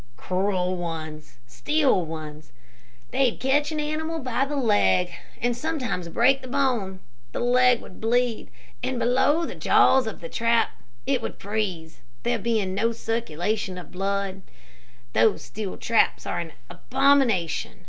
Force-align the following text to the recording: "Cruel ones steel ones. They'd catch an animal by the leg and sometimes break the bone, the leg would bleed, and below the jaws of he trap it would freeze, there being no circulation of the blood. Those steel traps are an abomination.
"Cruel 0.17 0.77
ones 0.77 1.37
steel 1.45 2.03
ones. 2.03 2.51
They'd 3.11 3.39
catch 3.39 3.71
an 3.71 3.79
animal 3.79 4.17
by 4.17 4.45
the 4.45 4.55
leg 4.55 5.11
and 5.39 5.55
sometimes 5.55 6.09
break 6.09 6.41
the 6.41 6.47
bone, 6.47 7.01
the 7.33 7.39
leg 7.39 7.83
would 7.83 8.01
bleed, 8.01 8.49
and 8.81 8.97
below 8.97 9.45
the 9.45 9.53
jaws 9.53 10.07
of 10.07 10.19
he 10.19 10.27
trap 10.27 10.71
it 11.05 11.21
would 11.21 11.39
freeze, 11.39 11.99
there 12.23 12.39
being 12.39 12.73
no 12.73 12.91
circulation 12.91 13.77
of 13.77 13.91
the 13.91 13.97
blood. 13.99 14.41
Those 15.13 15.43
steel 15.43 15.77
traps 15.77 16.25
are 16.25 16.39
an 16.39 16.53
abomination. 16.67 17.79